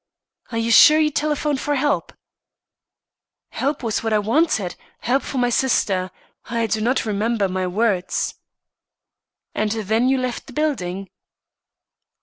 "Are 0.51 0.57
you 0.57 0.71
sure 0.71 0.97
you 0.97 1.11
telephoned 1.11 1.59
for 1.59 1.75
help?" 1.75 2.11
"Help 3.49 3.83
was 3.83 4.01
what 4.01 4.13
I 4.13 4.17
wanted 4.17 4.75
help 5.01 5.21
for 5.21 5.37
my 5.37 5.51
sister. 5.51 6.09
I 6.45 6.65
do 6.65 6.81
not 6.81 7.05
remember 7.05 7.47
my 7.47 7.67
words." 7.67 8.33
"And 9.53 9.69
then 9.71 10.09
you 10.09 10.17
left 10.17 10.47
the 10.47 10.53
building?" 10.53 11.11